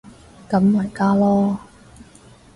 [0.49, 1.57] 咁咪加囉